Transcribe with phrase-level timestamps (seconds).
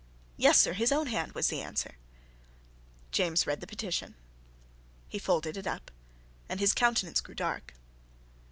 [0.35, 1.95] "Yes, sir, his own hand," was the answer.
[3.11, 4.15] James read the petition;
[5.07, 5.91] he folded it up;
[6.49, 7.75] and his countenance grew dark.